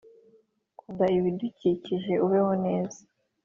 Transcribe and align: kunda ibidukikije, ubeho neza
kunda 0.79 1.05
ibidukikije, 1.17 2.13
ubeho 2.25 2.51
neza 2.65 2.99